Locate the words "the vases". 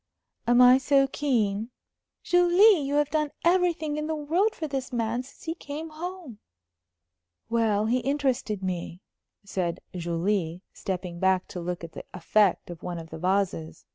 13.11-13.85